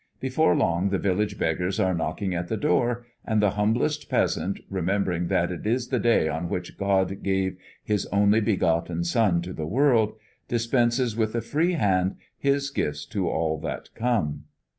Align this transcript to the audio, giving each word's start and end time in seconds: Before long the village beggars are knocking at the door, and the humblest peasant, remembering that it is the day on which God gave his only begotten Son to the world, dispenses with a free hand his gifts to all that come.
Before 0.19 0.55
long 0.55 0.89
the 0.89 0.97
village 0.97 1.37
beggars 1.37 1.79
are 1.79 1.93
knocking 1.93 2.33
at 2.33 2.47
the 2.47 2.57
door, 2.57 3.05
and 3.23 3.39
the 3.39 3.51
humblest 3.51 4.09
peasant, 4.09 4.59
remembering 4.67 5.27
that 5.27 5.51
it 5.51 5.67
is 5.67 5.89
the 5.89 5.99
day 5.99 6.27
on 6.27 6.49
which 6.49 6.75
God 6.75 7.21
gave 7.21 7.55
his 7.83 8.07
only 8.07 8.41
begotten 8.41 9.03
Son 9.03 9.43
to 9.43 9.53
the 9.53 9.67
world, 9.67 10.13
dispenses 10.47 11.15
with 11.15 11.35
a 11.35 11.41
free 11.41 11.73
hand 11.73 12.15
his 12.35 12.71
gifts 12.71 13.05
to 13.13 13.29
all 13.29 13.59
that 13.59 13.93
come. 13.93 14.45